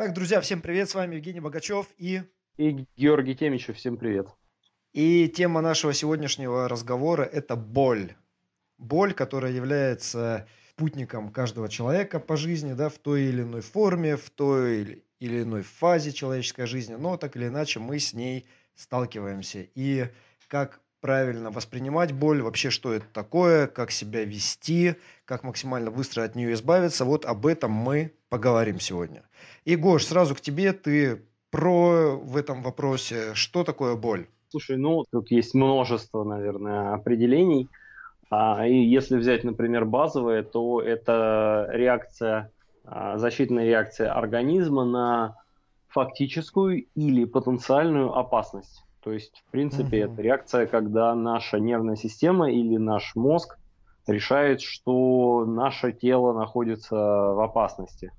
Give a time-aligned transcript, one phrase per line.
[0.00, 2.22] Так, друзья, всем привет, с вами Евгений Богачев и...
[2.56, 4.28] И Георгий Темичев, всем привет.
[4.94, 8.14] И тема нашего сегодняшнего разговора– это боль.
[8.78, 14.30] Боль, которая является путником каждого человека по жизни, да, в той или иной форме, в
[14.30, 18.46] той или иной фазе человеческой жизни, но так или иначе мы с ней
[18.76, 19.66] сталкиваемся.
[19.74, 20.06] И
[20.48, 26.34] как правильно воспринимать боль, вообще что это такое, как себя вести, как максимально быстро от
[26.34, 27.04] нее избавиться.
[27.04, 29.24] Вот об этом мы поговорим сегодня.
[29.64, 34.26] И, Гош, сразу к тебе, ты про в этом вопросе, что такое боль?
[34.48, 37.68] Слушай, ну, тут есть множество, наверное, определений.
[38.30, 42.50] А, и если взять, например, базовое, то это реакция,
[42.84, 45.36] а, защитная реакция организма на
[45.88, 48.84] фактическую или потенциальную опасность.
[49.02, 50.12] То есть, в принципе, угу.
[50.12, 53.58] это реакция, когда наша нервная система или наш мозг
[54.06, 58.12] решает, что наше тело находится в опасности.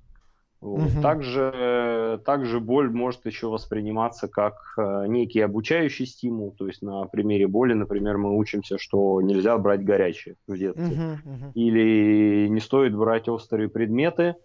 [0.60, 0.92] Вот.
[0.92, 1.02] Угу.
[1.02, 6.52] Также, также боль может еще восприниматься как э, некий обучающий стимул.
[6.56, 10.86] То есть на примере боли, например, мы учимся, что нельзя брать горячее в детстве.
[10.86, 11.52] Угу, угу.
[11.54, 14.36] Или не стоит брать острые предметы,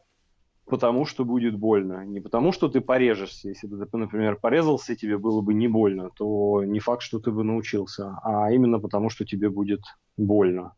[0.68, 2.06] потому что будет больно.
[2.06, 3.50] Не потому что ты порежешься.
[3.50, 7.32] Если ты, например, порезался, и тебе было бы не больно, то не факт, что ты
[7.32, 9.82] бы научился, а именно потому, что тебе будет
[10.18, 10.74] больно.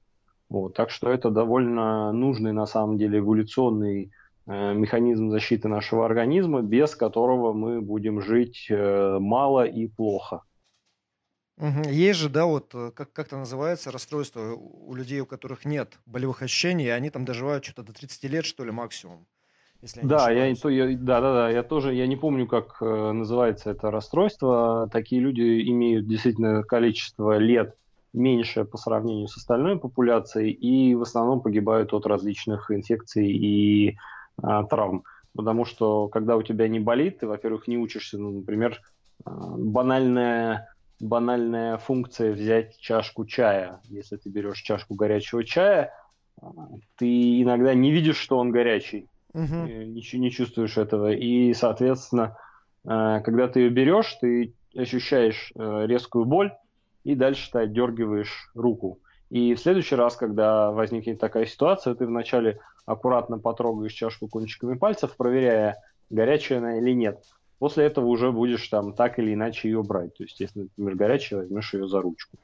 [0.49, 0.75] Вот.
[0.75, 4.11] Так что это довольно нужный на самом деле эволюционный
[4.47, 10.43] э, механизм защиты нашего организма, без которого мы будем жить э, мало и плохо.
[11.57, 15.99] Есть же, да, вот э, как, как это называется, расстройство у людей, у которых нет
[16.05, 19.27] болевых ощущений, и они там доживают что-то до 30 лет, что ли, максимум.
[19.81, 23.11] Если да, я, то, я, да, да, да, я тоже, я не помню, как э,
[23.13, 24.89] называется это расстройство.
[24.91, 27.75] Такие люди имеют действительно количество лет
[28.11, 33.97] меньше по сравнению с остальной популяцией и в основном погибают от различных инфекций и
[34.41, 35.03] а, травм.
[35.35, 38.81] Потому что когда у тебя не болит, ты, во-первых, не учишься, ну, например,
[39.25, 40.67] а, банальная,
[40.99, 43.79] банальная функция взять чашку чая.
[43.85, 45.93] Если ты берешь чашку горячего чая,
[46.41, 46.49] а,
[46.97, 49.43] ты иногда не видишь, что он горячий угу.
[49.43, 51.11] не, не чувствуешь этого.
[51.11, 52.37] И, соответственно,
[52.85, 56.51] э, когда ты ее берешь, ты ощущаешь э, резкую боль,
[57.03, 58.99] и дальше ты отдергиваешь руку.
[59.29, 65.15] И в следующий раз, когда возникнет такая ситуация, ты вначале аккуратно потрогаешь чашку кончиками пальцев,
[65.15, 65.77] проверяя,
[66.09, 67.23] горячая она или нет.
[67.59, 70.15] После этого уже будешь там так или иначе ее брать.
[70.15, 72.37] То есть, если, например, горячая, возьмешь ее за ручку.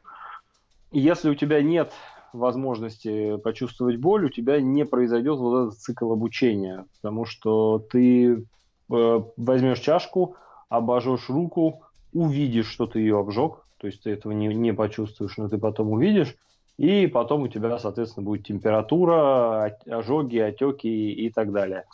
[0.91, 1.91] Если у тебя нет
[2.37, 8.45] возможности почувствовать боль, у тебя не произойдет вот этот цикл обучения, потому что ты
[8.91, 10.35] э, возьмешь чашку,
[10.69, 15.49] обожжешь руку, увидишь, что ты ее обжег, то есть ты этого не, не почувствуешь, но
[15.49, 16.35] ты потом увидишь,
[16.77, 21.85] и потом у тебя, соответственно, будет температура, ожоги, отеки и так далее.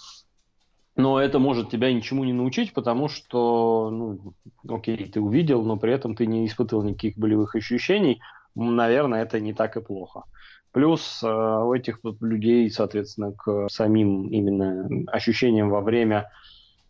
[0.96, 4.34] Но это может тебя ничему не научить, потому что, ну,
[4.68, 8.22] окей, ты увидел, но при этом ты не испытывал никаких болевых ощущений,
[8.56, 10.24] наверное, это не так и плохо.
[10.72, 16.30] Плюс э, у этих людей, соответственно, к самим именно ощущениям во время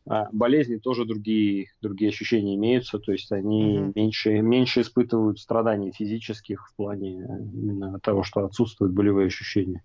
[0.06, 3.92] э, болезни тоже другие, другие ощущения имеются, то есть они mm-hmm.
[3.96, 7.24] меньше, меньше испытывают страданий физических в плане
[7.54, 9.84] именно того, что отсутствуют болевые ощущения.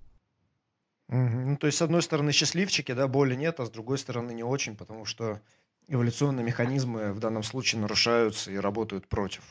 [1.10, 1.44] Mm-hmm.
[1.46, 4.42] Ну, то есть, с одной стороны, счастливчики, да, боли нет, а с другой стороны, не
[4.42, 5.40] очень, потому что
[5.88, 9.42] эволюционные механизмы в данном случае нарушаются и работают против.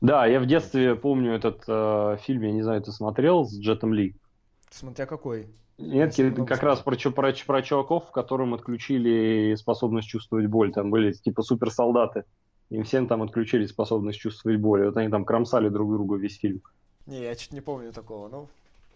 [0.00, 3.92] Да, я в детстве помню этот э, фильм, я не знаю, ты смотрел с Джетом
[3.92, 4.16] Ли?
[4.70, 5.46] Смотря какой.
[5.76, 10.72] Нет, это как раз про, про, про чуваков, в котором отключили способность чувствовать боль.
[10.72, 12.24] Там были типа суперсолдаты.
[12.68, 14.84] Им всем там отключили способность чувствовать боль.
[14.84, 16.60] Вот они там кромсали друг друга весь фильм.
[17.06, 18.48] Не, я чуть не помню такого, ну.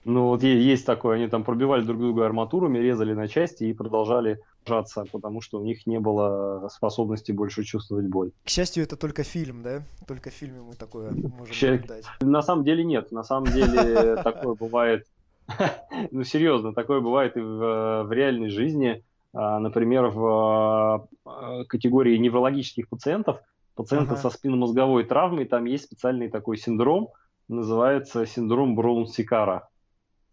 [0.04, 4.38] Ну, вот есть такое, они там пробивали друг друга арматурами, резали на части и продолжали
[4.66, 8.32] жаться, потому что у них не было способности больше чувствовать боль.
[8.44, 9.82] К счастью, это только фильм, да?
[10.06, 12.04] Только в фильме мы такое можем наблюдать.
[12.20, 15.06] На самом деле нет, на самом деле такое бывает,
[16.10, 19.02] ну серьезно, такое бывает и в, реальной жизни.
[19.32, 23.40] А, например, в а, категории неврологических пациентов,
[23.74, 27.08] пациента со спинномозговой травмой, там есть специальный такой синдром,
[27.48, 29.68] называется синдром Браун-Сикара.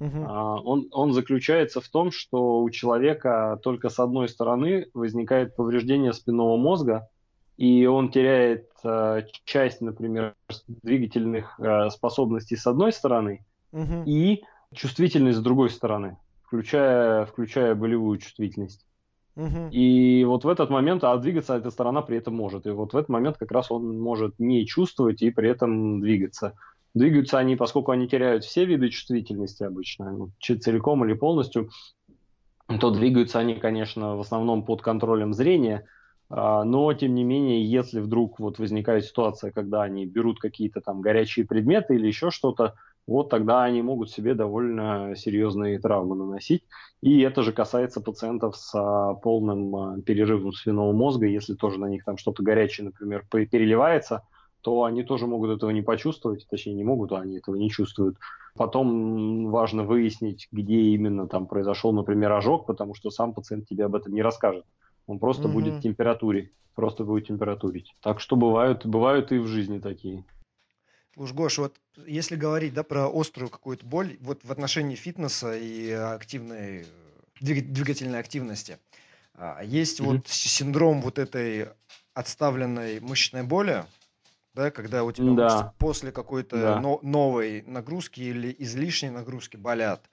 [0.01, 0.19] Угу.
[0.19, 6.57] Он, он заключается в том, что у человека только с одной стороны возникает повреждение спинного
[6.57, 7.07] мозга,
[7.55, 10.33] и он теряет э, часть, например,
[10.67, 14.01] двигательных э, способностей с одной стороны угу.
[14.07, 14.41] и
[14.73, 18.87] чувствительность с другой стороны, включая, включая болевую чувствительность.
[19.35, 19.69] Угу.
[19.71, 22.65] И вот в этот момент, а двигаться эта сторона при этом может.
[22.65, 26.55] И вот в этот момент как раз он может не чувствовать и при этом двигаться.
[26.93, 31.69] Двигаются они, поскольку они теряют все виды чувствительности обычно, ну, целиком или полностью,
[32.79, 35.85] то двигаются они, конечно, в основном под контролем зрения,
[36.29, 41.01] а, но, тем не менее, если вдруг вот возникает ситуация, когда они берут какие-то там
[41.01, 46.63] горячие предметы или еще что-то, вот тогда они могут себе довольно серьезные травмы наносить.
[47.01, 51.25] И это же касается пациентов с а, полным а, перерывом спинного мозга.
[51.25, 54.23] Если тоже на них там что-то горячее, например, переливается,
[54.61, 58.17] то они тоже могут этого не почувствовать, точнее не могут, а они этого не чувствуют.
[58.55, 63.95] Потом важно выяснить, где именно там произошел, например, ожог, потому что сам пациент тебе об
[63.95, 64.65] этом не расскажет.
[65.07, 65.53] Он просто угу.
[65.53, 67.95] будет в температуре, просто будет температурить.
[68.01, 70.23] Так что бывают, бывают и в жизни такие.
[71.17, 71.75] Уж, Гош, вот
[72.05, 76.85] если говорить да, про острую какую-то боль, вот в отношении фитнеса и активной
[77.41, 78.77] двигательной активности,
[79.33, 81.69] а, есть mm вот синдром вот этой
[82.13, 83.85] отставленной мышечной боли,
[84.53, 85.73] да, когда у тебя да.
[85.77, 86.79] после какой-то да.
[86.79, 90.09] но, новой нагрузки или излишней нагрузки болят.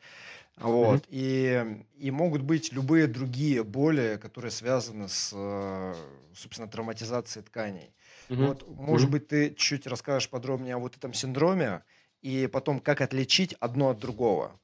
[0.56, 1.02] Вот.
[1.02, 1.08] Mm-hmm.
[1.10, 5.30] И, и могут быть любые другие боли, которые связаны с,
[6.34, 7.94] собственно, травматизацией тканей.
[8.28, 8.46] Mm-hmm.
[8.46, 9.12] Вот, может mm-hmm.
[9.12, 11.84] быть, ты чуть расскажешь подробнее о вот этом синдроме
[12.22, 14.58] и потом, как отличить одно от другого.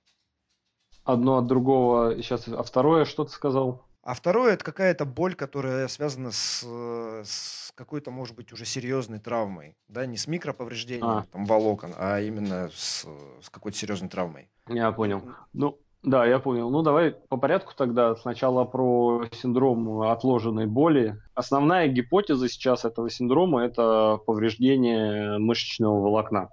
[1.05, 2.17] Одно от другого.
[2.23, 3.85] Сейчас, а второе, что ты сказал?
[4.05, 9.79] А второе, это какая-то боль, которая связана с, с какой-то, может быть, уже серьезной травмой.
[9.89, 11.27] Да, не с микроповреждением а.
[11.33, 13.06] там, волокон, а именно с,
[13.41, 14.51] с какой-то серьезной травмой.
[14.69, 15.23] Я понял.
[15.55, 16.69] Ну, да, я понял.
[16.69, 18.15] Ну, давай по порядку тогда.
[18.17, 21.17] Сначала про синдром отложенной боли.
[21.33, 26.51] Основная гипотеза сейчас этого синдрома– это повреждение мышечного волокна.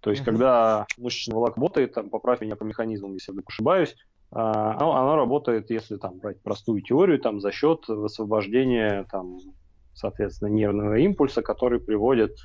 [0.00, 0.26] То есть, uh-huh.
[0.26, 3.96] когда мышечный волокно работает, там, поправь меня по механизмам, если я ошибаюсь,
[4.34, 9.38] оно, оно работает, если там брать простую теорию, там, за счет высвобождения, там,
[9.92, 12.38] соответственно, нервного импульса, который приводит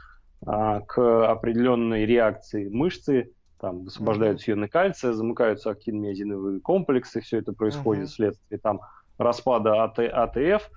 [0.45, 7.53] а, к определенной реакции мышцы там высвобождаются ионы кальция, замыкаются активные миозиновые комплексы, все это
[7.53, 8.07] происходит uh-huh.
[8.07, 8.81] вследствие там
[9.17, 10.69] распада АТ, АТФ,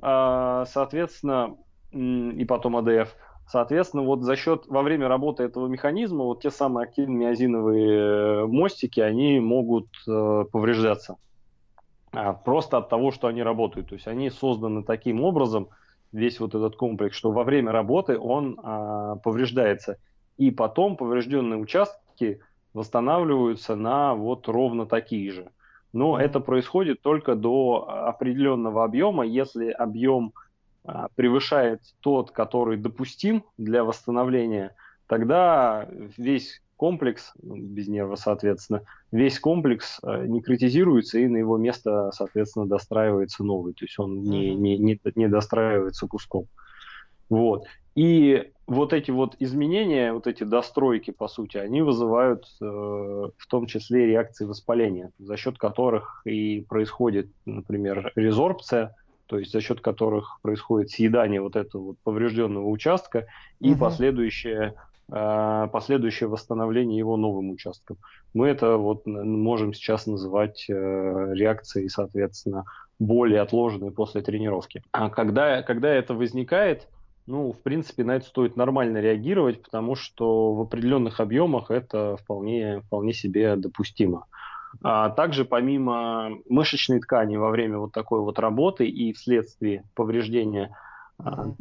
[0.00, 1.56] а, соответственно,
[1.92, 3.14] и потом АДФ.
[3.52, 8.46] Соответственно, вот за счет, во время работы этого механизма, вот те самые активные миозиновые э,
[8.46, 11.18] мостики, они могут э, повреждаться.
[12.12, 13.90] А, просто от того, что они работают.
[13.90, 15.68] То есть они созданы таким образом,
[16.12, 19.98] весь вот этот комплекс, что во время работы он а, повреждается.
[20.38, 22.40] И потом поврежденные участки
[22.72, 25.50] восстанавливаются на вот ровно такие же.
[25.92, 29.26] Но это происходит только до определенного объема.
[29.26, 30.32] Если объем
[31.14, 34.74] превышает тот, который допустим для восстановления,
[35.06, 38.82] тогда весь комплекс, ну, без нерва, соответственно,
[39.12, 43.72] весь комплекс а, некротизируется и на его место, соответственно, достраивается новый.
[43.74, 46.46] То есть он не, не, не, не достраивается куском.
[47.30, 47.66] Вот.
[47.94, 53.66] И вот эти вот изменения, вот эти достройки, по сути, они вызывают э, в том
[53.66, 58.96] числе реакции воспаления, за счет которых и происходит, например, резорбция,
[59.32, 63.28] то есть за счет которых происходит съедание вот этого вот поврежденного участка
[63.60, 63.78] и угу.
[63.78, 64.74] последующее,
[65.10, 67.96] э, последующее восстановление его новым участком.
[68.34, 70.74] Мы это вот можем сейчас называть э,
[71.32, 72.64] реакцией, соответственно,
[72.98, 74.82] боли отложенной после тренировки.
[74.92, 76.86] А когда, когда это возникает,
[77.26, 82.82] ну, в принципе, на это стоит нормально реагировать, потому что в определенных объемах это вполне,
[82.82, 84.26] вполне себе допустимо.
[84.82, 90.74] А также помимо мышечной ткани во время вот такой вот работы и вследствие повреждения,
[91.18, 91.52] а,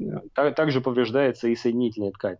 [0.55, 2.37] также повреждается и соединительная ткань.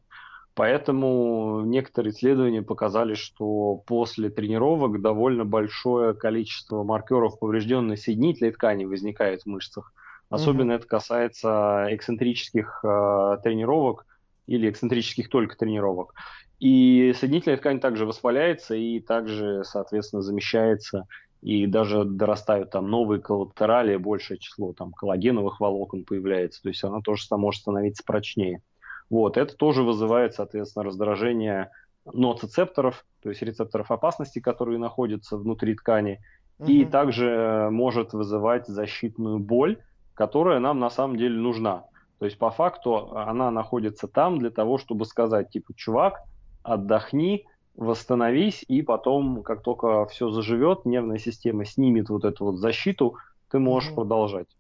[0.54, 9.44] Поэтому некоторые исследования показали, что после тренировок довольно большое количество маркеров поврежденной соединительной ткани возникает
[9.44, 9.94] в мышцах.
[10.30, 10.76] Особенно mm-hmm.
[10.76, 14.06] это касается эксцентрических э, тренировок
[14.52, 16.14] или эксцентрических только тренировок.
[16.60, 21.08] И соединительная ткань также воспаляется и также, соответственно, замещается
[21.42, 27.02] и даже дорастают там новые коллатерали, большее число там коллагеновых волокон появляется, то есть она
[27.02, 28.62] тоже может становиться прочнее.
[29.10, 31.72] Вот, это тоже вызывает, соответственно, раздражение
[32.06, 36.20] ноцицепторов, то есть рецепторов опасности, которые находятся внутри ткани,
[36.60, 36.70] угу.
[36.70, 39.78] и также может вызывать защитную боль,
[40.14, 41.86] которая нам на самом деле нужна.
[42.22, 46.20] То есть по факту она находится там для того, чтобы сказать, типа, чувак,
[46.62, 53.16] отдохни, восстановись, и потом, как только все заживет, нервная система снимет вот эту вот защиту,
[53.50, 53.96] ты можешь mm-hmm.
[53.96, 54.56] продолжать.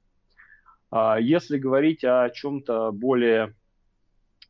[0.90, 3.54] А если говорить о чем-то более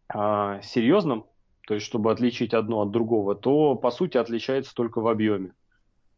[0.08, 1.26] а, серьезном,
[1.68, 5.52] то есть чтобы отличить одно от другого, то по сути отличается только в объеме.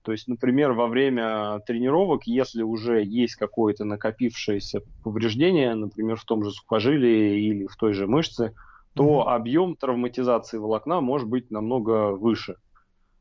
[0.04, 6.44] То есть, например, во время тренировок, если уже есть какое-то накопившееся повреждение, например, в том
[6.44, 8.54] же сухожилии или в той же мышце,
[8.94, 9.34] то mm-hmm.
[9.34, 12.58] объем травматизации волокна может быть намного выше.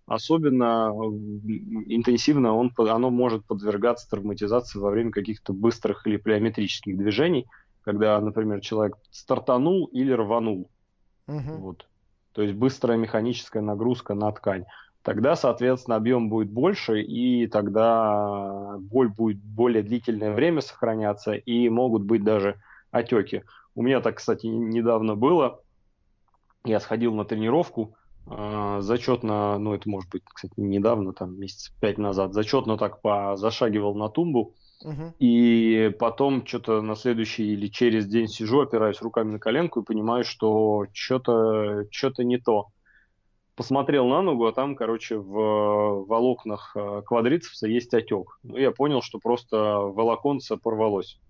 [0.07, 0.93] особенно
[1.87, 7.47] интенсивно он, оно может подвергаться травматизации во время каких-то быстрых или плеометрических движений,
[7.83, 10.69] когда, например, человек стартанул или рванул.
[11.29, 11.53] Угу.
[11.59, 11.87] Вот.
[12.33, 14.65] То есть быстрая механическая нагрузка на ткань.
[15.03, 22.03] Тогда, соответственно, объем будет больше, и тогда боль будет более длительное время сохраняться, и могут
[22.03, 22.61] быть даже
[22.93, 23.43] отеки.
[23.75, 25.61] У меня так, кстати, недавно было.
[26.65, 27.97] Я сходил на тренировку,
[28.31, 33.35] э, зачетно, ну это может быть, кстати, недавно, там месяц пять назад, зачетно так по,
[33.37, 34.55] зашагивал на тумбу,
[34.85, 35.15] угу.
[35.19, 40.23] и потом что-то на следующий или через день сижу, опираюсь руками на коленку и понимаю,
[40.23, 42.69] что что-то что не то.
[43.55, 48.39] Посмотрел на ногу, а там, короче, в волокнах э, квадрицепса есть отек.
[48.43, 51.21] Ну, я понял, что просто волоконце порвалось.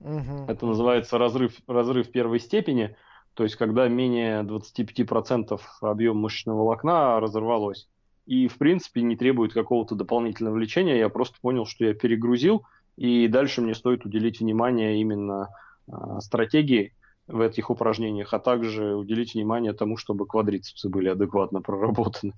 [0.00, 0.44] Угу.
[0.48, 2.94] Это называется разрыв, разрыв первой степени,
[3.32, 7.88] то есть когда менее 25% объема мышечного волокна разорвалось.
[8.26, 10.98] И, в принципе, не требует какого-то дополнительного лечения.
[10.98, 12.66] Я просто понял, что я перегрузил,
[12.96, 15.48] и дальше мне стоит уделить внимание именно
[15.88, 16.92] э, стратегии
[17.26, 22.34] в этих упражнениях, а также уделить внимание тому, чтобы квадрицепсы были адекватно проработаны.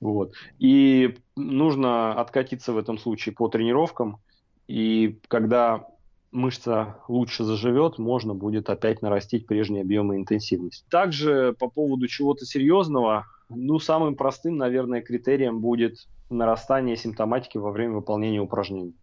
[0.00, 0.32] Вот.
[0.58, 4.18] И нужно откатиться в этом случае по тренировкам,
[4.66, 5.86] и когда
[6.32, 10.84] мышца лучше заживет, можно будет опять нарастить прежние объемы и интенсивность.
[10.90, 17.94] Также по поводу чего-то серьезного, ну, самым простым, наверное, критерием будет нарастание симптоматики во время
[17.94, 18.96] выполнения упражнений.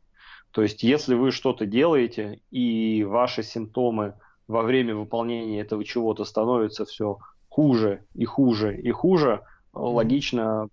[0.52, 4.16] То есть, если вы что-то делаете, и ваши симптомы
[4.52, 7.18] во время выполнения этого чего-то становятся все
[7.50, 9.42] хуже и хуже и хуже,
[9.74, 10.68] логично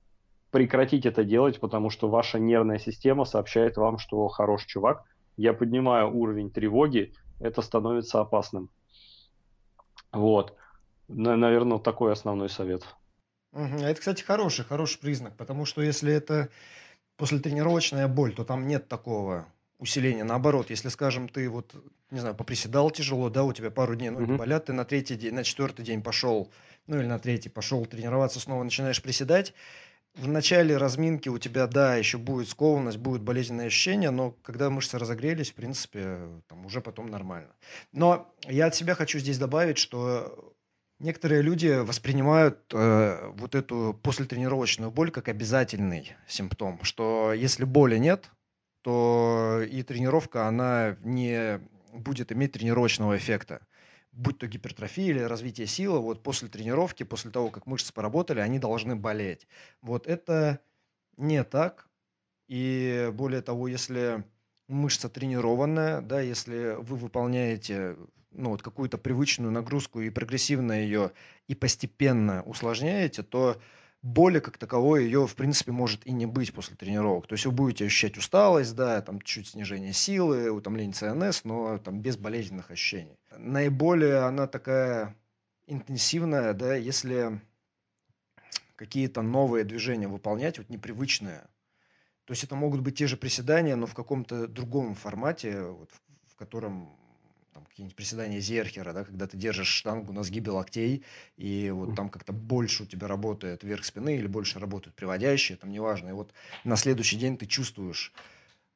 [0.51, 5.05] прекратить это делать, потому что ваша нервная система сообщает вам, что хороший чувак–
[5.39, 8.71] я поднимаю уровень тревоги, это становится опасным.
[10.13, 10.57] Вот.
[11.07, 12.83] Наверное, такой основной совет.
[13.53, 13.77] Угу.
[13.77, 16.51] Это, кстати, хороший, хороший признак, потому что если это
[17.17, 19.47] послетренировочная боль, то там нет такого
[19.79, 20.25] усиления.
[20.25, 21.75] Наоборот, если, скажем, ты вот,
[22.11, 24.37] не знаю, поприседал тяжело, да, у тебя пару дней ноги угу.
[24.37, 26.51] болят, ты на третий день, на четвертый день пошел,
[26.87, 29.55] ну или на третий пошел тренироваться, снова начинаешь приседать,
[30.15, 34.99] в начале разминки у тебя, да, еще будет скованность, будет болезненное ощущение, но когда мышцы
[34.99, 36.19] разогрелись, в принципе,
[36.49, 37.51] там уже потом нормально.
[37.93, 40.55] Но я от себя хочу здесь добавить, что
[40.99, 48.31] некоторые люди воспринимают э, вот эту послетренировочную боль как обязательный симптом, что если боли нет,
[48.89, 51.61] то и тренировка, она не
[51.93, 53.61] будет иметь тренировочного эффекта
[54.13, 58.59] будь то гипертрофия или развитие силы, вот после тренировки, после того, как мышцы поработали, они
[58.59, 59.47] должны болеть.
[59.83, 60.61] Вот это
[61.19, 61.91] не так.
[62.49, 64.25] И более того, если
[64.69, 67.95] мышца тренированная, да, если вы выполняете
[68.31, 71.13] ну, вот какую-то привычную нагрузку и прогрессивно ее
[71.47, 73.61] и постепенно усложняете, то
[74.03, 77.27] боли как таковой ее, в принципе, может и не быть после тренировок.
[77.27, 82.01] То есть вы будете ощущать усталость, да, там чуть снижение силы, утомление ЦНС, но там
[82.01, 83.19] без болезненных ощущений.
[83.37, 85.17] Наиболее она такая
[85.67, 87.41] интенсивная, да, если
[88.77, 91.49] какие-то новые движения выполнять, вот непривычные.
[92.25, 95.91] То есть это могут быть те же приседания, но в каком-то другом формате, вот,
[96.27, 96.98] в котором
[97.59, 101.05] там, какие-нибудь приседания Зерхера, да, когда ты держишь штангу на сгибе локтей,
[101.37, 105.73] и вот там как-то больше у тебя работает верх спины или больше работают приводящие, там
[105.73, 106.11] неважно.
[106.11, 106.33] И вот
[106.65, 108.13] на следующий день ты чувствуешь,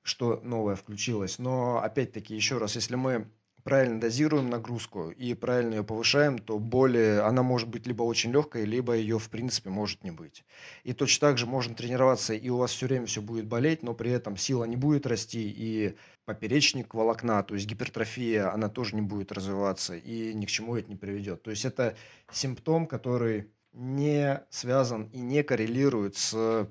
[0.03, 1.39] что новое включилось.
[1.39, 3.31] Но опять-таки, еще раз, если мы
[3.64, 8.64] правильно дозируем нагрузку и правильно ее повышаем, то боль, она может быть либо очень легкой,
[8.64, 10.45] либо ее в принципе может не быть.
[10.85, 13.95] И точно так же можно тренироваться, и у вас все время все будет болеть, но
[13.95, 19.02] при этом сила не будет расти, и поперечник волокна, то есть гипертрофия, она тоже не
[19.02, 21.42] будет развиваться, и ни к чему это не приведет.
[21.42, 21.97] То есть это
[22.31, 26.69] симптом, который не связан и не коррелирует с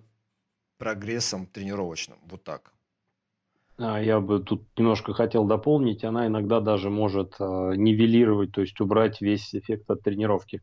[0.78, 2.20] прогрессом тренировочным.
[2.26, 2.74] Вот так.
[3.84, 8.80] А, я бы тут немножко хотел дополнить, она иногда даже может э, нивелировать, то есть
[8.80, 10.62] убрать весь эффект от тренировки.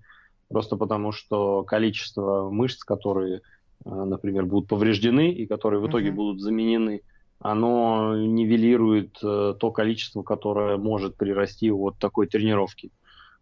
[0.49, 3.41] Просто потому, что количество мышц, которые,
[3.85, 6.15] э, например, будут повреждены и которые в итоге uh-huh.
[6.15, 7.03] будут заменены,
[7.41, 12.93] оно нивелирует э, то количество, которое может прирасти от такой тренировки.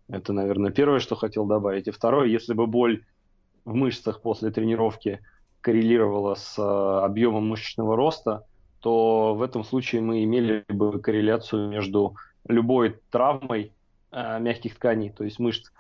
[0.09, 1.87] Это, наверное, первое, что хотел добавить.
[1.87, 3.04] И второе, если бы боль
[3.66, 5.21] в мышцах после тренировки
[5.61, 8.45] коррелировала с объемом мышечного роста,
[8.80, 12.16] то в этом случае мы имели бы корреляцию между
[12.49, 13.73] любой травмой
[14.12, 15.71] э, мягких тканей, то есть мышц,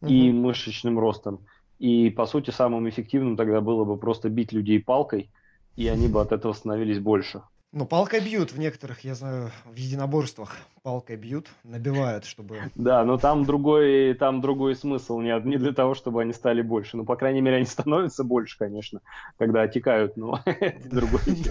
[0.00, 0.10] угу.
[0.12, 1.40] и мышечным ростом.
[1.78, 5.30] И, по сути, самым эффективным тогда было бы просто бить людей палкой,
[5.76, 7.42] и они бы от этого становились больше.
[7.74, 12.58] Ну, палкой бьют в некоторых, я знаю, в единоборствах палкой бьют, набивают, чтобы...
[12.74, 16.98] Да, но там другой, там другой смысл, не, не для того, чтобы они стали больше.
[16.98, 19.00] Ну, по крайней мере, они становятся больше, конечно,
[19.38, 21.20] когда отекают, но это другой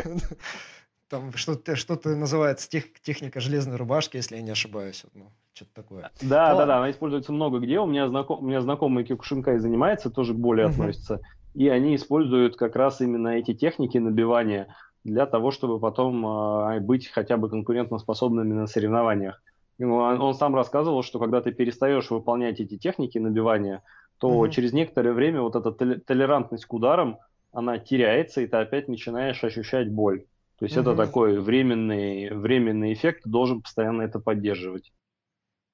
[1.11, 5.03] Там что-то что называется тех, техника железной рубашки, если я не ошибаюсь.
[5.13, 6.09] Ну, что-то такое.
[6.21, 7.81] Да, ну, да, да, она используется много где.
[7.81, 11.19] У меня, знаком, у меня знакомый Кикушинкай занимается, тоже к боли относится.
[11.53, 17.09] И они используют как раз именно эти техники набивания для того, чтобы потом э, быть
[17.09, 19.43] хотя бы конкурентоспособными на соревнованиях.
[19.79, 23.83] Он, он сам рассказывал, что когда ты перестаешь выполнять эти техники набивания,
[24.17, 24.51] то mm-hmm.
[24.51, 27.17] через некоторое время вот эта толерантность к ударам,
[27.51, 30.23] она теряется, и ты опять начинаешь ощущать боль.
[30.61, 30.81] То есть mm-hmm.
[30.81, 34.93] это такой временный, временный эффект, должен постоянно это поддерживать.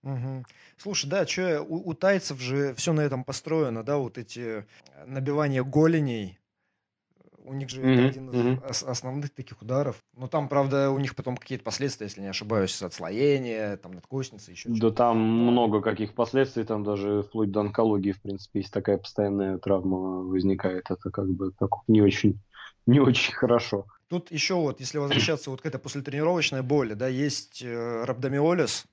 [0.03, 0.45] Угу.
[0.77, 4.65] Слушай, да, что у, у тайцев же все на этом построено, да, вот эти
[5.05, 6.39] набивания голеней,
[7.43, 7.93] у них же mm-hmm.
[7.93, 8.89] это один из mm-hmm.
[8.89, 9.97] основных таких ударов.
[10.15, 14.69] Но там, правда, у них потом какие-то последствия, если не ошибаюсь, отслоение, там надкосница, еще
[14.69, 19.57] Да там много каких последствий, там даже вплоть до онкологии, в принципе, если такая постоянная
[19.57, 22.39] травма возникает, это как бы так не очень,
[22.85, 23.85] не очень хорошо.
[24.07, 28.85] Тут еще вот, если возвращаться вот к этой послетренировочной боли, да, есть э, рhabdomyolis,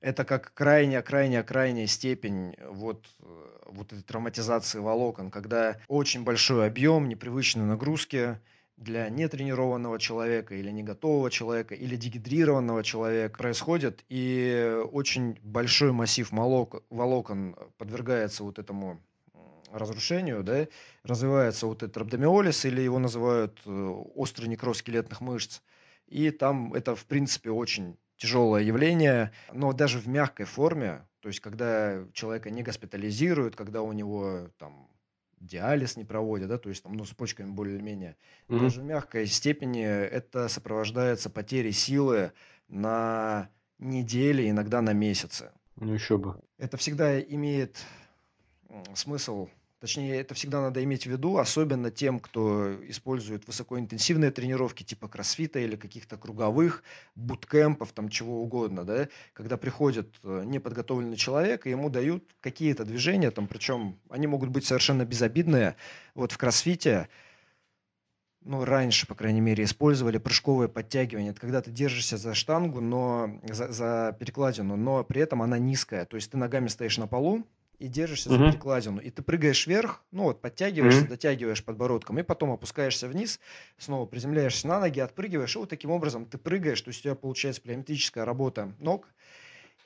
[0.00, 7.64] это как крайняя-крайняя-крайняя степень вот, э, вот этой травматизации волокон, когда очень большой объем, непривычные
[7.64, 8.40] нагрузки
[8.76, 16.30] для нетренированного человека или не готового человека или дегидрированного человека происходит, и очень большой массив
[16.30, 19.00] волокон подвергается вот этому
[19.72, 20.68] разрушению, да,
[21.02, 23.70] развивается вот этот рhabdomyolis, или его называют э,
[24.14, 25.60] острый некроз скелетных мышц,
[26.06, 31.40] и там это, в принципе, очень тяжелое явление, но даже в мягкой форме, то есть
[31.40, 34.88] когда человека не госпитализируют, когда у него там
[35.40, 38.16] диализ не проводят, да, то есть там, ну, с почками более-менее,
[38.48, 38.60] mm-hmm.
[38.60, 42.32] даже в мягкой степени это сопровождается потерей силы
[42.68, 45.50] на недели, иногда на месяцы.
[45.76, 46.40] Ну, еще бы.
[46.58, 47.84] Это всегда имеет
[48.94, 49.48] смысл
[49.82, 55.58] Точнее, это всегда надо иметь в виду, особенно тем, кто использует высокоинтенсивные тренировки типа кроссфита
[55.58, 56.84] или каких-то круговых,
[57.16, 63.32] буткемпов, там чего угодно, да, когда приходит э, неподготовленный человек, и ему дают какие-то движения,
[63.32, 65.74] там, причем они могут быть совершенно безобидные.
[66.14, 67.08] Вот в кроссфите
[68.42, 71.32] ну, раньше, по крайней мере, использовали прыжковое подтягивание.
[71.32, 76.04] Это когда ты держишься за штангу, но за, за перекладину, но при этом она низкая.
[76.04, 77.44] То есть ты ногами стоишь на полу,
[77.82, 78.38] и держишься uh-huh.
[78.38, 79.00] за перекладину.
[79.00, 81.08] И ты прыгаешь вверх, ну вот подтягиваешься, uh-huh.
[81.08, 83.40] дотягиваешь подбородком, и потом опускаешься вниз,
[83.76, 87.16] снова приземляешься на ноги, отпрыгиваешь, и вот таким образом ты прыгаешь, то есть у тебя
[87.16, 89.08] получается плеометрическая работа ног,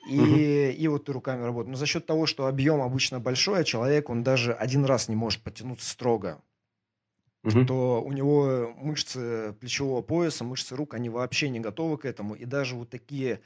[0.07, 0.73] и, uh-huh.
[0.73, 1.71] и вот ты руками работаешь.
[1.71, 5.15] Но за счет того, что объем обычно большой, а человек, он даже один раз не
[5.15, 6.39] может подтянуться строго,
[7.43, 7.65] uh-huh.
[7.65, 12.35] то у него мышцы плечевого пояса, мышцы рук, они вообще не готовы к этому.
[12.35, 13.41] И даже вот такие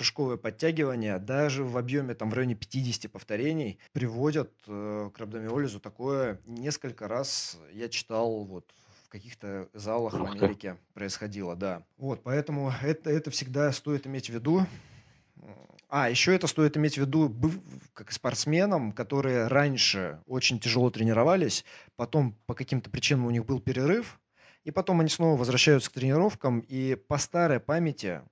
[0.00, 5.78] прыжковые подтягивания даже в объеме там в районе 50 повторений приводят э, к рhabdomиолизу.
[5.78, 8.64] Такое несколько раз я читал вот
[9.04, 11.84] в каких-то залах в Америке происходило, да.
[11.98, 14.66] Вот, поэтому это, это всегда стоит иметь в виду.
[15.90, 17.30] А, еще это стоит иметь в виду
[17.92, 24.18] как спортсменам, которые раньше очень тяжело тренировались, потом по каким-то причинам у них был перерыв,
[24.64, 28.22] и потом они снова возвращаются к тренировкам, и по старой памяти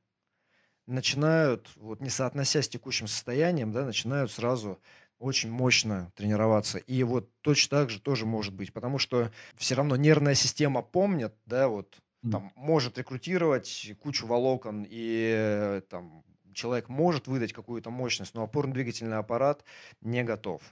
[0.88, 4.81] начинают, вот не соотнося с текущим состоянием, да, начинают сразу
[5.18, 6.79] очень мощно тренироваться.
[6.79, 11.35] И вот точно так же тоже может быть, потому что все равно нервная система помнит,
[11.46, 11.98] да, вот
[12.31, 19.64] там может рекрутировать кучу волокон и там человек может выдать какую-то мощность, но опорно-двигательный аппарат
[20.01, 20.62] не готов.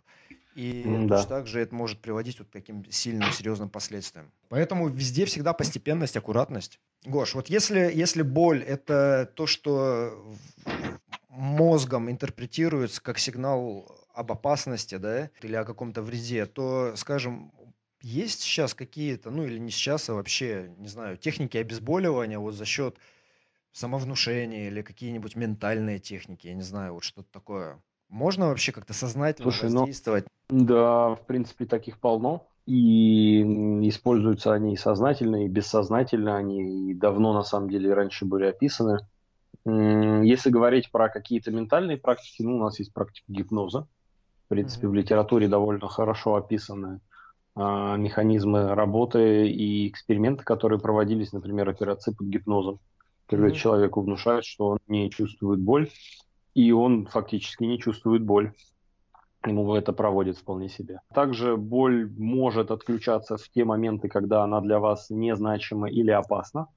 [0.56, 1.16] И да.
[1.18, 4.32] точно так же это может приводить вот к таким сильным, серьезным последствиям.
[4.48, 6.80] Поэтому везде всегда постепенность, аккуратность.
[7.04, 10.34] Гош, вот если, если боль– это то, что
[11.28, 17.52] мозгом интерпретируется как сигнал об опасности, да, или о каком-то вреде, то, скажем,
[18.00, 22.64] есть сейчас какие-то, ну или не сейчас, а вообще, не знаю, техники обезболивания вот за
[22.64, 22.96] счет
[23.72, 27.82] самовнушения или какие-нибудь ментальные техники, я не знаю, вот что-то такое.
[28.08, 30.26] Можно вообще как-то сознательно Слушай, ну, воздействовать?
[30.48, 32.46] Ну, да, в принципе, таких полно.
[32.66, 33.42] И
[33.88, 36.36] используются они и сознательно, и бессознательно.
[36.36, 38.98] Они и давно, на самом деле, раньше были описаны.
[39.64, 43.86] Если говорить про какие-то ментальные практики, ну, у нас есть практика гипноза.
[44.46, 44.90] В принципе, mm-hmm.
[44.90, 47.00] в литературе довольно хорошо описаны
[47.56, 52.78] а, механизмы работы и эксперименты, которые проводились, например, операции под гипнозом.
[53.26, 53.54] Когда mm-hmm.
[53.54, 55.90] человеку внушают, что он не чувствует боль,
[56.56, 58.52] и он фактически не чувствует боль.
[59.44, 61.00] Ему это проводит вполне себе.
[61.12, 66.68] Также боль может отключаться в те моменты, когда она для вас незначима или опасна.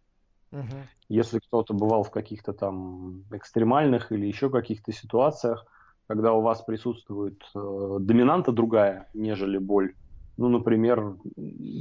[0.52, 0.76] Угу.
[1.08, 5.66] Если кто-то бывал в каких-то там экстремальных или еще каких-то ситуациях,
[6.08, 9.94] когда у вас присутствует э, доминанта другая, нежели боль,
[10.36, 11.16] ну, например,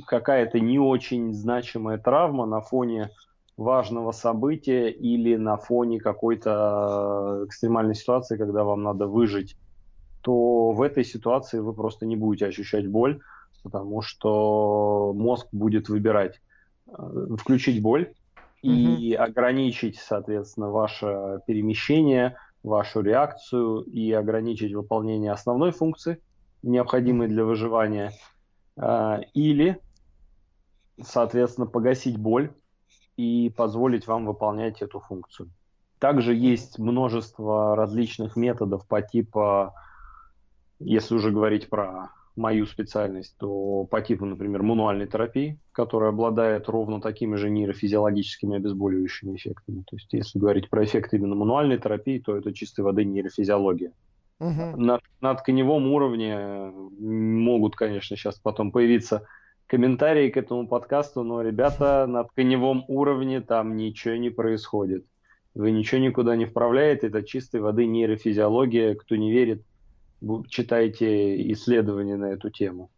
[0.07, 3.11] какая-то не очень значимая травма на фоне
[3.59, 9.57] важного события или на фоне какой-то экстремальной ситуации, когда вам надо выжить,
[10.23, 13.21] то в этой ситуации вы просто не будете ощущать боль,
[13.65, 16.41] потому что мозг будет выбирать
[16.87, 18.15] э, включить боль
[18.63, 19.25] и угу.
[19.25, 26.21] ограничить, соответственно, ваше перемещение, вашу реакцию и ограничить выполнение основной функции,
[26.63, 28.13] необходимой для выживания,
[28.77, 29.81] а, или,
[31.01, 32.53] соответственно, погасить боль
[33.19, 35.51] и позволить вам выполнять эту функцию.
[35.99, 39.75] Также есть множество различных методов по типу,
[40.79, 47.01] если уже говорить про мою специальность, то по типу, например, мануальной терапии, которая обладает ровно
[47.01, 49.83] такими же нейрофизиологическими обезболивающими эффектами.
[49.91, 53.91] То есть, если говорить про эффект именно мануальной терапии, то это чистой воды нейрофизиология.
[54.39, 54.77] Угу.
[54.77, 59.27] На, на тканевом уровне могут, конечно, сейчас потом появиться
[59.69, 65.05] комментарии к этому подкасту, но, ребята, на тканевом уровне там ничего не происходит.
[65.55, 68.95] Вы ничего никуда не вправляете, это чистой воды нейрофизиология.
[68.95, 69.63] Кто не верит,
[70.49, 72.91] читайте исследования на эту тему.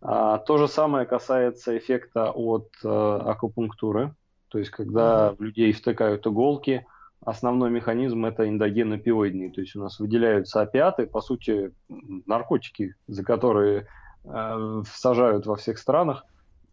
[0.00, 4.14] А, то же самое касается эффекта от э, акупунктуры.
[4.48, 6.86] То есть, когда в людей втыкают иголки,
[7.24, 9.50] основной механизм это эндогенопиоидный.
[9.50, 13.88] То есть у нас выделяются опиаты, по сути, наркотики, за которые
[14.26, 16.24] сажают во всех странах,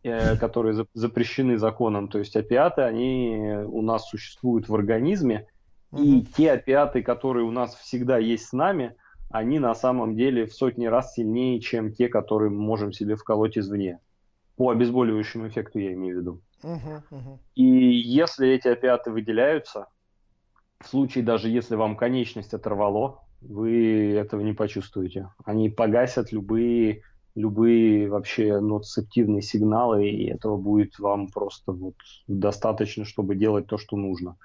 [0.04, 2.08] э, которые за, запрещены законом.
[2.08, 5.48] То есть опиаты, они у нас существуют в организме,
[5.98, 8.96] и те опиаты, которые у нас всегда есть с нами,
[9.30, 13.58] они на самом деле в сотни раз сильнее, чем те, которые мы можем себе вколоть
[13.58, 14.00] извне.
[14.56, 16.42] По обезболивающему эффекту я имею в виду.
[16.64, 17.40] Uh-huh, uh-huh.
[17.56, 19.88] И если эти опиаты выделяются,
[20.80, 25.30] в случае даже если вам конечность оторвало, вы этого не почувствуете.
[25.44, 27.04] Они погасят любые,
[27.36, 31.96] любые вообще ноцептивные сигналы, и этого будет вам просто вот
[32.28, 34.38] достаточно, чтобы делать то, что нужно.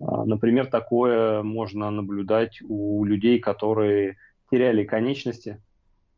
[0.00, 4.16] А, например, такое можно наблюдать у людей, которые
[4.50, 5.62] теряли конечности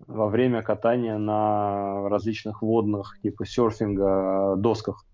[0.06, 5.04] во время катания на различных водных, типа серфинга, досках,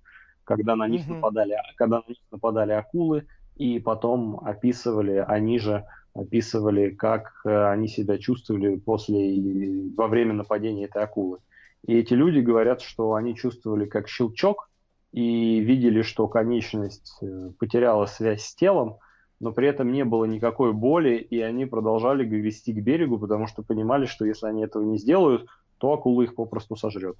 [0.44, 1.14] когда на них, mm-hmm.
[1.14, 5.84] нападали, когда на них нападали акулы, и потом описывали, они же
[6.14, 11.38] описывали, как э, они себя чувствовали после, во время нападения этой акулы.
[11.86, 14.70] И эти люди говорят, что они чувствовали как щелчок
[15.12, 18.98] и видели, что конечность э, потеряла связь с телом,
[19.40, 23.62] но при этом не было никакой боли, и они продолжали вести к берегу, потому что
[23.62, 25.46] понимали, что если они этого не сделают,
[25.78, 27.16] то акула их попросту сожрет.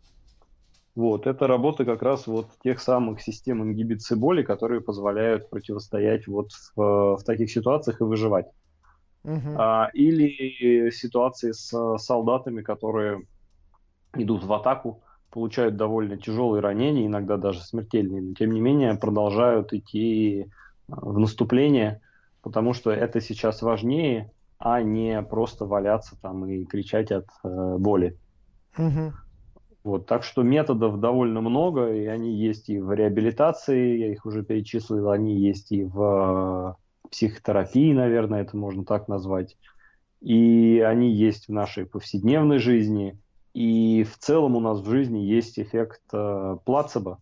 [0.94, 6.52] Вот, это работа как раз вот тех самых систем ингибиции боли, которые позволяют противостоять вот
[6.76, 8.46] в, в таких ситуациях и выживать.
[9.24, 9.56] Uh-huh.
[9.56, 13.26] А, или ситуации с солдатами, которые
[14.14, 19.72] идут в атаку, получают довольно тяжелые ранения, иногда даже смертельные, но тем не менее продолжают
[19.72, 20.46] идти
[20.88, 22.00] в наступление,
[22.42, 28.18] потому что это сейчас важнее, а не просто валяться там и кричать от э, боли.
[28.76, 29.12] Uh-huh.
[29.82, 34.42] Вот, так что методов довольно много, и они есть и в реабилитации, я их уже
[34.42, 36.83] перечислил, они есть и в э,
[37.14, 39.56] психотерапии, наверное, это можно так назвать.
[40.20, 43.16] И они есть в нашей повседневной жизни.
[43.52, 47.20] И в целом у нас в жизни есть эффект э, плацебо,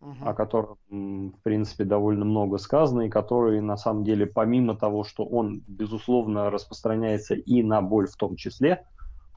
[0.00, 0.16] угу.
[0.24, 5.24] о котором, в принципе, довольно много сказано, и который, на самом деле, помимо того, что
[5.24, 8.84] он, безусловно, распространяется и на боль в том числе,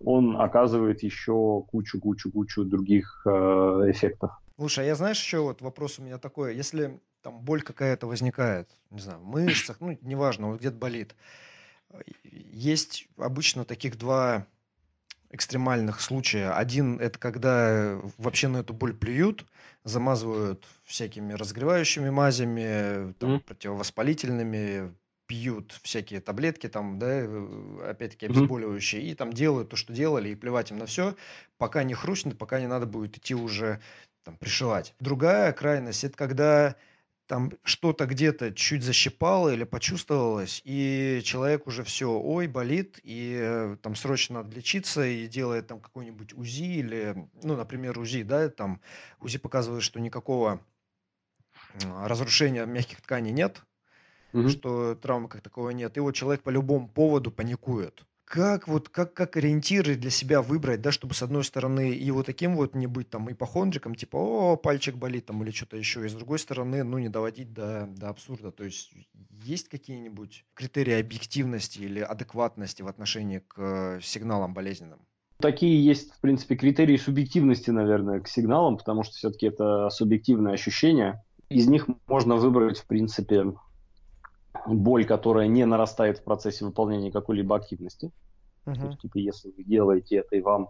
[0.04, 3.30] он оказывает еще кучу-кучу-кучу других э,
[3.92, 4.32] эффектов.
[4.60, 6.54] Слушай, а я знаешь, еще вот вопрос у меня такой.
[6.54, 11.16] Если там боль какая-то возникает, не знаю, в мышцах, ну, неважно, вот где-то болит,
[12.24, 14.46] есть обычно таких два
[15.30, 16.52] экстремальных случая.
[16.52, 19.46] Один– это когда вообще на эту боль плюют,
[19.86, 23.40] замазывают всякими разогревающими мазями, там, mm.
[23.40, 24.94] противовоспалительными,
[25.30, 27.30] пьют всякие таблетки, там, да,
[27.88, 31.16] опять-таки обезболивающие, и там делают то, что делали, и плевать им на все,
[31.60, 33.80] пока не хрустнет, пока не надо будет идти уже
[34.30, 34.94] там, пришивать.
[35.00, 36.76] Другая крайность– это когда
[37.26, 43.78] там что-то где-то чуть защипало или почувствовалось, и человек уже все, ой, болит, и э,
[43.82, 48.82] там срочно надо лечиться, и делает там какой-нибудь УЗИ, или, ну, например, УЗИ, да, там
[49.20, 50.60] УЗИ показывает, что никакого
[51.84, 53.62] разрушения мягких тканей нет,
[54.34, 54.50] угу.
[54.50, 55.98] что травмы как таковой нет.
[55.98, 58.06] И вот человек по любому поводу паникует.
[58.30, 62.28] Как вот, как, как ориентиры для себя выбрать, да, чтобы с одной стороны и вот
[62.28, 66.10] таким вот не быть там ипохондриком, типа, о, пальчик болит там или что-то еще, и
[66.10, 68.52] с другой стороны, ну, не доводить до, до абсурда.
[68.52, 68.92] То есть
[69.44, 75.00] есть какие-нибудь критерии объективности или адекватности в отношении к сигналам болезненным?
[75.42, 81.24] Такие есть, в принципе, критерии субъективности, наверное, к сигналам, потому что все-таки это субъективное ощущение.
[81.50, 83.54] Из них можно выбрать, в принципе,
[84.66, 88.12] боль, которая не нарастает в процессе выполнения какой-либо активности.
[88.66, 88.76] Uh-huh.
[88.76, 90.70] То есть, типа, если вы делаете это и вам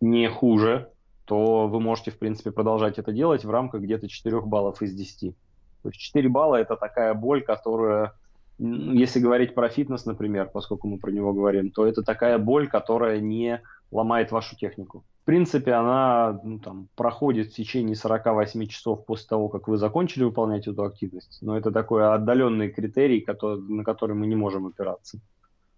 [0.00, 0.90] не хуже,
[1.24, 5.34] то вы можете, в принципе, продолжать это делать в рамках где-то 4 баллов из 10.
[5.82, 8.12] То есть 4 балла это такая боль, которая,
[8.58, 13.20] если говорить про фитнес, например, поскольку мы про него говорим, то это такая боль, которая
[13.20, 15.04] не ломает вашу технику.
[15.24, 20.22] В принципе, она ну, там, проходит в течение 48 часов после того, как вы закончили
[20.22, 21.38] выполнять эту активность.
[21.40, 25.20] Но это такой отдаленный критерий, который, на который мы не можем опираться.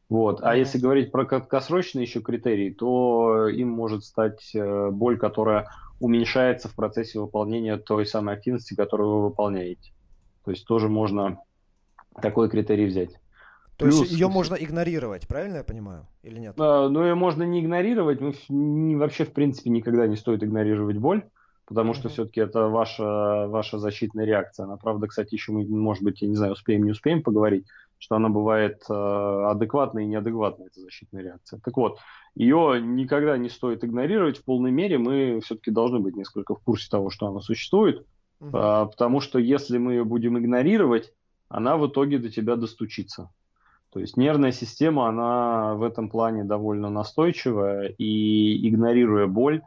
[0.09, 0.43] Вот.
[0.43, 0.59] А mm-hmm.
[0.59, 5.69] если говорить про краткосрочные еще критерии, то им может стать э, боль, которая
[6.01, 9.93] уменьшается в процессе выполнения той самой активности, которую вы выполняете.
[10.45, 11.39] То есть тоже можно
[12.21, 13.21] такой критерий взять.
[13.77, 16.55] То Плюс, есть ее можно игнорировать, правильно я понимаю, или нет?
[16.59, 20.97] А, ну, ее можно не игнорировать, ну, не, вообще, в принципе, никогда не стоит игнорировать
[20.97, 21.25] боль,
[21.67, 21.97] потому mm-hmm.
[21.97, 24.65] что все-таки это ваша, ваша защитная реакция.
[24.65, 27.67] Она, правда, кстати, еще мы, может быть, я не знаю, успеем, не успеем поговорить,
[27.99, 31.61] что она бывает э, адекватной и неадекватной, эта защитная реакция.
[31.63, 31.99] Так вот,
[32.35, 36.89] ее никогда не стоит игнорировать в полной мере, мы все-таки должны быть несколько в курсе
[36.91, 38.07] того, что она существует,
[38.41, 38.87] mm-hmm.
[38.87, 41.13] э, потому что если мы ее будем игнорировать,
[41.51, 43.31] она в итоге до тебя достучится.
[43.91, 49.63] То есть нервная система, она в этом плане довольно настойчивая, и игнорируя боль,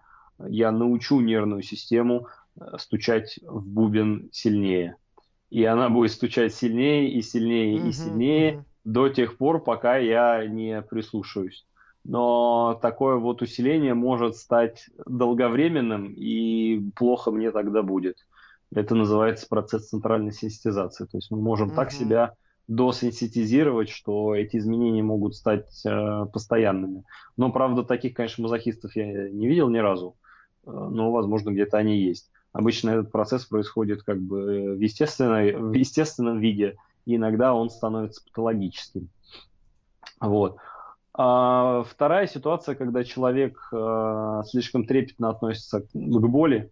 [0.47, 2.27] я научу нервную систему
[2.59, 4.95] э, стучать в бубен сильнее.
[5.49, 7.87] И она будет стучать сильнее и сильнее mm-hmm.
[7.87, 8.63] и сильнее mm-hmm.
[8.85, 11.65] до тех пор, пока я не прислушаюсь.
[12.03, 18.25] Но такое вот усиление может стать долговременным, и плохо мне тогда будет.
[18.73, 21.05] Это называется процесс центральной синестезации.
[21.05, 21.75] То есть мы можем mm-hmm.
[21.75, 22.35] так себя
[22.69, 27.03] досинсетизировать, что эти изменения могут стать э, постоянными.
[27.35, 30.15] Но, правда, таких, конечно, мазохистов я не видел ни разу,
[30.65, 32.31] э, но, возможно, где-то они есть.
[32.53, 38.23] Обычно этот процесс происходит как бы в, естественной, в естественном виде, и иногда он становится
[38.23, 39.09] патологическим.
[40.21, 40.57] Вот.
[41.13, 46.69] А вторая ситуация, когда человек э, слишком трепетно относится к боли,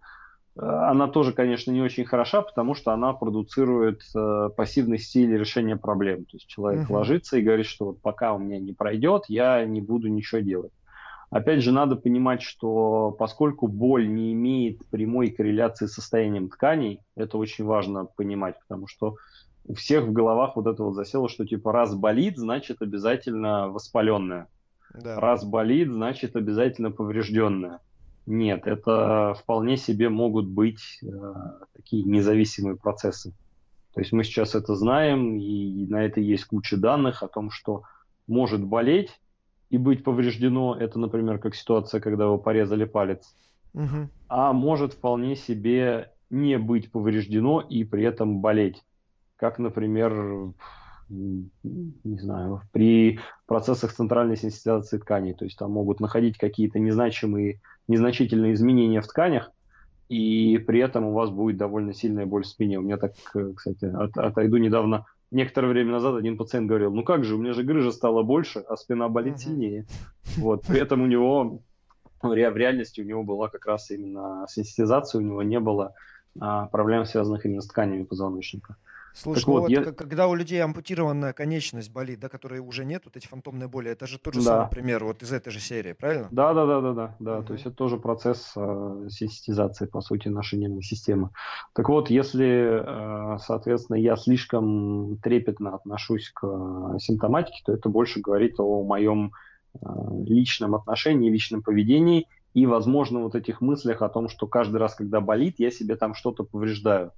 [0.60, 6.26] она тоже, конечно, не очень хороша, потому что она продуцирует э, пассивный стиль решения проблем.
[6.26, 6.94] То есть человек uh-huh.
[6.94, 10.72] ложится и говорит, что вот пока у меня не пройдет, я не буду ничего делать.
[11.30, 17.38] Опять же, надо понимать, что поскольку боль не имеет прямой корреляции с состоянием тканей, это
[17.38, 19.18] очень важно понимать, потому что
[19.66, 24.48] у всех в головах вот это вот засело, что типа раз болит, значит обязательно воспаленное.
[24.94, 25.20] Да.
[25.20, 27.82] Раз болит, значит обязательно поврежденное.
[28.28, 31.08] Нет, это вполне себе могут быть э,
[31.74, 33.32] такие независимые процессы.
[33.94, 37.84] То есть мы сейчас это знаем, и на это есть куча данных о том, что
[38.28, 39.10] может болеть
[39.70, 40.76] и быть повреждено.
[40.76, 43.34] Это, например, как ситуация, когда вы порезали палец.
[43.74, 44.10] Угу.
[44.28, 48.84] А может вполне себе не быть повреждено и при этом болеть.
[49.38, 50.52] Как, например,
[51.10, 55.34] не знаю, при процессах центральной синтезации тканей.
[55.34, 59.52] То есть там могут находить какие-то незначимые незначительные изменения в тканях,
[60.10, 62.80] и при этом у вас будет довольно сильная боль в спине.
[62.80, 67.04] У меня так, э, кстати, от, отойду недавно, некоторое время назад один пациент говорил, ну
[67.04, 69.86] как же, у меня же грыжа стала больше, а спина болит сильнее.
[70.38, 71.62] Вот, при этом у него,
[72.22, 75.94] в реальности у него была как раз именно сенситизация, у него не было
[76.40, 78.78] а, проблем, связанных именно с тканями позвоночника.
[79.20, 79.84] Слушай, так ну вот, я...
[79.84, 84.06] когда у людей ампутированная конечность болит, да, которой уже нет, вот эти фантомные боли, это
[84.06, 84.46] же тот же да.
[84.46, 86.28] самый пример вот из этой же серии, правильно?
[86.30, 87.38] Да, да, да, да, да, да.
[87.40, 87.48] Угу.
[87.48, 91.32] То есть это тоже процесс э, сенситизации, по сути, нашей нервной системы.
[91.74, 98.20] Так вот, если, э, соответственно, я слишком трепетно отношусь к э, симптоматике, то это больше
[98.20, 99.32] говорит о моем
[99.74, 99.80] э,
[100.28, 105.22] личном отношении, личном поведении и, возможно, вот этих мыслях о том, что каждый раз, когда
[105.22, 107.14] болит, я себе там что-то повреждаю.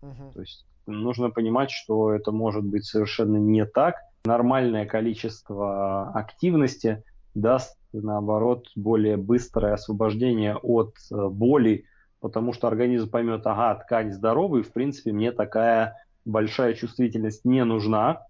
[0.00, 0.32] Угу.
[0.32, 3.96] То есть нужно понимать, что это может быть совершенно не так.
[4.24, 7.02] Нормальное количество активности
[7.34, 11.86] даст, наоборот, более быстрое освобождение от э, боли,
[12.20, 18.22] потому что организм поймет, ага, ткань здоровая, в принципе, мне такая большая чувствительность не нужна.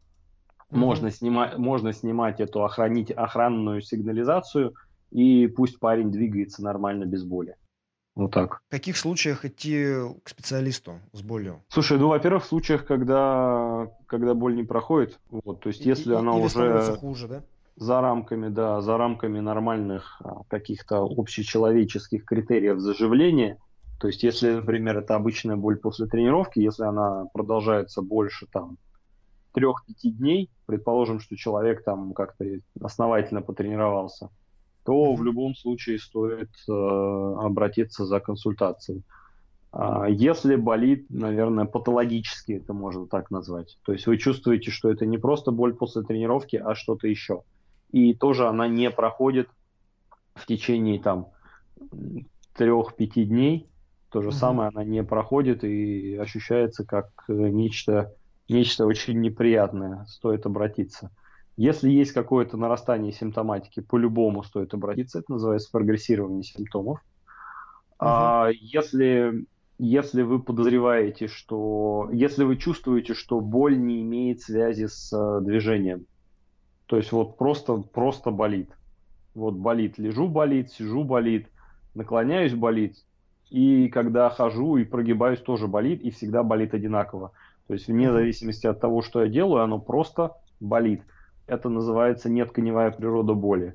[0.71, 0.77] Mm-hmm.
[0.79, 4.75] Можно, снимать, можно снимать эту охранить, охранную сигнализацию,
[5.11, 7.57] и пусть парень двигается нормально без боли.
[8.15, 8.61] Вот так.
[8.69, 11.63] В каких случаях идти к специалисту с болью?
[11.69, 16.13] Слушай, ну, во-первых, в случаях, когда, когда боль не проходит, вот, то есть, и, если
[16.13, 16.97] и, она уже...
[16.97, 17.43] хуже, да?
[17.77, 23.59] за рамками, да, за рамками нормальных а, каких-то общечеловеческих критериев заживления.
[23.99, 28.77] То есть, если, например, это обычная боль после тренировки, если она продолжается больше там
[29.53, 32.45] трех-пяти дней, предположим, что человек там как-то
[32.81, 34.31] основательно потренировался,
[34.85, 35.17] то mm-hmm.
[35.17, 39.03] в любом случае стоит э, обратиться за консультацией.
[39.73, 43.79] А если болит, наверное, патологически это можно так назвать.
[43.85, 47.43] То есть вы чувствуете, что это не просто боль после тренировки, а что-то еще.
[47.91, 49.49] И тоже она не проходит
[50.35, 51.29] в течение там
[52.55, 53.69] трех-пяти дней.
[54.11, 54.33] То же mm-hmm.
[54.33, 58.13] самое она не проходит и ощущается как нечто,
[58.49, 60.05] нечто очень неприятное.
[60.07, 61.11] Стоит обратиться.
[61.57, 65.19] Если есть какое-то нарастание симптоматики, по-любому стоит обратиться.
[65.19, 66.99] Это называется прогрессирование симптомов.
[68.01, 68.07] Uh-huh.
[68.09, 69.47] А если
[69.85, 72.09] если вы подозреваете, что...
[72.13, 76.07] Если вы чувствуете, что боль не имеет связи с э, движением,
[76.87, 78.71] то есть вот просто, просто болит.
[79.35, 81.49] Вот болит, лежу болит, сижу болит,
[81.95, 82.97] наклоняюсь болит,
[83.51, 87.33] и когда хожу и прогибаюсь тоже болит, и всегда болит одинаково.
[87.67, 91.03] То есть вне зависимости от того, что я делаю, оно просто болит.
[91.47, 93.75] Это называется нетканевая природа боли.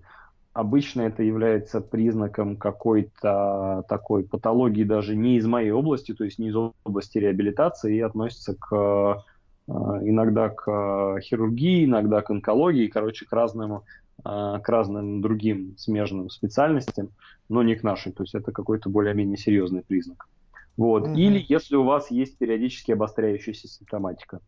[0.53, 6.47] Обычно это является признаком какой-то такой патологии даже не из моей области, то есть не
[6.47, 9.23] из области реабилитации, и относится к
[9.67, 13.81] э, иногда к э, хирургии, иногда к онкологии, короче, к разным, э,
[14.23, 17.09] к разным другим смежным специальностям,
[17.49, 18.11] но не к нашей.
[18.11, 20.27] То есть это какой-то более-менее серьезный признак.
[20.75, 21.07] Вот.
[21.07, 21.17] Mm-hmm.
[21.17, 24.39] Или если у вас есть периодически обостряющаяся симптоматика.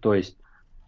[0.00, 0.38] То есть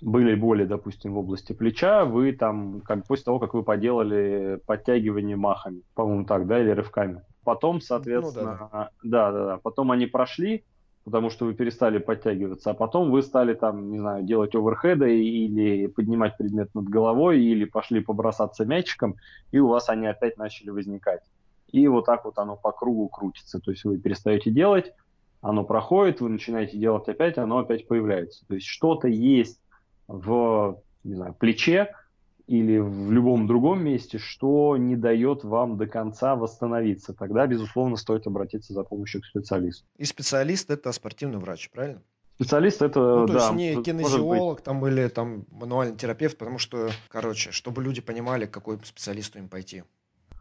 [0.03, 5.37] были боли, допустим, в области плеча, вы там, как после того, как вы поделали подтягивание
[5.37, 7.23] махами, по-моему, так, да, или рывками.
[7.45, 9.33] Потом, соответственно, ну, да, да.
[9.33, 10.65] да, да, потом они прошли,
[11.05, 15.87] потому что вы перестали подтягиваться, а потом вы стали там, не знаю, делать оверхеды или
[15.87, 19.15] поднимать предмет над головой, или пошли побросаться мячиком,
[19.53, 21.21] и у вас они опять начали возникать.
[21.69, 23.61] И вот так вот оно по кругу крутится.
[23.61, 24.93] То есть вы перестаете делать,
[25.41, 28.45] оно проходит, вы начинаете делать опять, оно опять появляется.
[28.47, 29.62] То есть что-то есть
[30.13, 31.95] в не знаю, плече
[32.47, 38.27] или в любом другом месте, что не дает вам до конца восстановиться, тогда, безусловно, стоит
[38.27, 39.87] обратиться за помощью к специалисту.
[39.97, 42.03] И специалист– это спортивный врач, правильно?
[42.37, 43.39] Специалист это, ну, то да.
[43.39, 48.51] есть не кинезиолог там или там мануальный терапевт, потому что, короче, чтобы люди понимали, к
[48.51, 49.85] какой специалисту им пойти.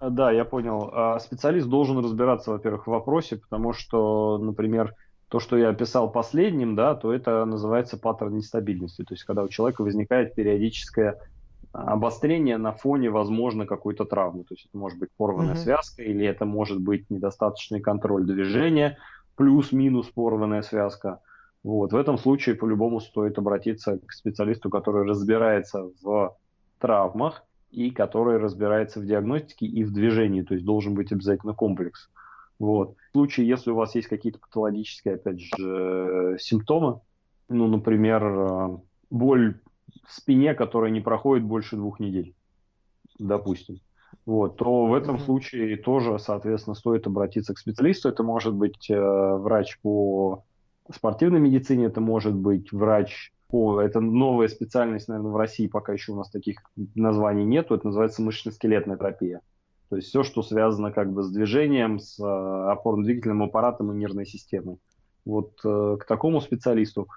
[0.02, 0.90] Да, я понял.
[0.94, 4.96] А специалист должен разбираться, во-первых, в вопросе, потому что, например,
[5.32, 9.04] то, что я описал последним, да, то это называется паттерн нестабильности.
[9.04, 11.22] То есть, когда у человека возникает периодическое
[11.72, 14.44] обострение на фоне, возможно, какой-то травмы.
[14.44, 15.64] То есть, это может быть порванная mm-hmm.
[15.64, 18.98] связка, или это может быть недостаточный контроль движения,
[19.38, 21.22] плюс-минус порванная связка.
[21.64, 21.94] Вот.
[21.94, 26.36] В этом случае по-любому стоит обратиться к специалисту, который разбирается в
[26.78, 30.42] травмах и который разбирается в диагностике и в движении.
[30.42, 32.10] То есть должен быть обязательно комплекс.
[32.62, 32.96] Вот.
[33.10, 37.02] В случае, если у вас есть какие-то патологические, опять же, симптомы,
[37.50, 38.78] ну, например, э,
[39.10, 39.60] боль
[40.06, 42.36] в спине, которая не проходит больше двух недель,
[43.18, 43.80] допустим,
[44.28, 48.10] вот, то в этом случае тоже, соответственно, стоит обратиться к специалисту.
[48.10, 50.44] Это может быть э, врач по
[50.94, 53.82] спортивной медицине, это может быть врач по...
[53.82, 56.60] Это новая специальность, наверное, в России пока еще у нас таких
[56.94, 57.74] названий нету.
[57.74, 59.42] Это называется мышечно-скелетная терапия.
[59.92, 64.26] То есть все, что связано как бы с движением, с э, опорно-двигательным аппаратом и нервной
[64.26, 64.78] системой.
[65.26, 67.10] Вот э, к такому специалисту,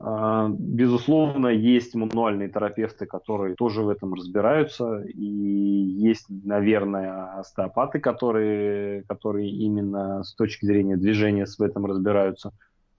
[0.00, 9.04] э, безусловно, есть мануальные терапевты, которые тоже в этом разбираются, и есть, наверное, остеопаты, которые,
[9.04, 12.50] которые именно с точки зрения движения в этом разбираются.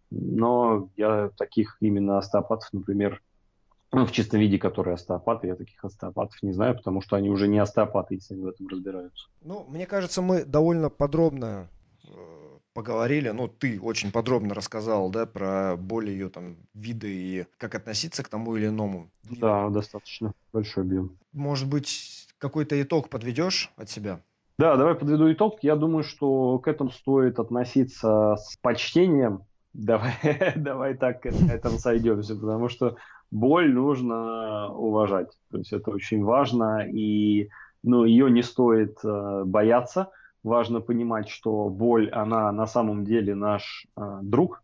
[0.09, 3.21] Но я таких именно остеопатов, например,
[3.91, 5.47] ну, в чистом виде, которые остеопаты.
[5.47, 8.67] Я таких остеопатов не знаю, потому что они уже не остеопаты, если они в этом
[8.67, 9.27] разбираются.
[9.41, 11.69] Ну, мне кажется, мы довольно подробно
[12.05, 12.09] э,
[12.73, 18.23] поговорили, ну, ты очень подробно рассказал, да, про боль ее там виды и как относиться
[18.23, 19.09] к тому или иному.
[19.23, 19.41] Виду.
[19.41, 21.17] Да, достаточно большой объем.
[21.33, 24.21] Может быть, какой-то итог подведешь от себя?
[24.57, 25.59] Да, давай подведу итог.
[25.63, 29.43] Я думаю, что к этому стоит относиться с почтением.
[29.73, 30.13] Давай,
[30.55, 32.97] давай так к этому сойдемся, потому что
[33.31, 35.31] боль нужно уважать.
[35.49, 37.49] То есть это очень важно, и
[37.83, 40.11] ну, ее не стоит э, бояться.
[40.43, 44.63] Важно понимать, что боль, она на самом деле наш э, друг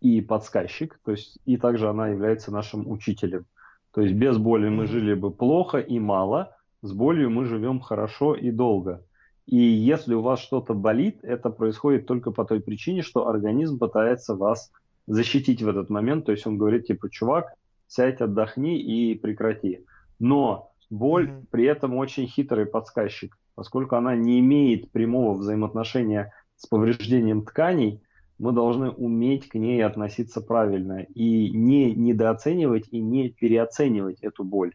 [0.00, 3.46] и подсказчик, то есть и также она является нашим учителем.
[3.92, 8.34] То есть без боли мы жили бы плохо и мало, с болью мы живем хорошо
[8.34, 9.04] и долго.
[9.46, 14.34] И если у вас что-то болит, это происходит только по той причине, что организм пытается
[14.34, 14.70] вас
[15.06, 16.26] защитить в этот момент.
[16.26, 17.54] То есть он говорит, типа, чувак,
[17.88, 19.84] сядь, отдохни и прекрати.
[20.18, 21.46] Но боль угу.
[21.50, 28.00] при этом очень хитрый подсказчик, поскольку она не имеет прямого взаимоотношения с повреждением тканей,
[28.38, 34.74] мы должны уметь к ней относиться правильно и не недооценивать и не переоценивать эту боль.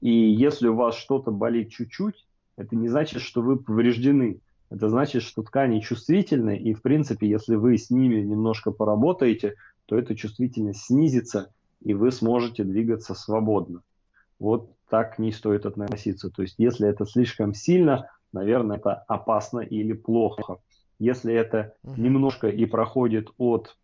[0.00, 4.40] И если у вас что-то болит чуть-чуть, это не значит, что вы повреждены.
[4.70, 9.54] Это значит, что ткани чувствительны, и в принципе, если вы с ними немножко поработаете,
[9.86, 11.52] то эта чувствительность снизится,
[11.84, 13.82] и вы сможете двигаться свободно.
[14.38, 16.30] Вот так не стоит относиться.
[16.30, 20.58] То есть, если это слишком сильно, наверное, это опасно или плохо.
[20.98, 23.76] Если это немножко и проходит от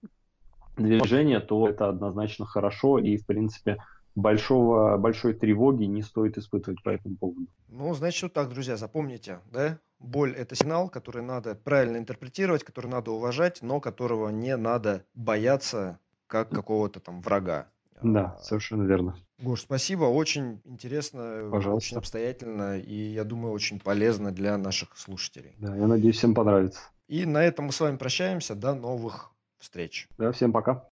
[0.77, 3.79] движения, то это однозначно хорошо и, в принципе,
[4.15, 7.47] большого, большой тревоги не стоит испытывать по этому поводу.
[7.69, 9.79] Ну, значит, вот так, друзья, запомните, да?
[9.99, 15.99] Боль– это сигнал, который надо правильно интерпретировать, который надо уважать, но которого не надо бояться
[16.27, 17.67] как какого-то там врага.
[18.03, 19.17] Да, совершенно верно.
[19.39, 20.05] Гош, спасибо.
[20.05, 21.71] Очень интересно, Пожалуйста.
[21.87, 25.55] очень обстоятельно и, я думаю, очень полезно для наших слушателей.
[25.59, 26.81] Да, я надеюсь, всем понравится.
[27.09, 28.55] И на этом мы с вами прощаемся.
[28.55, 30.09] До новых встреч.
[30.19, 30.87] Да, всем пока.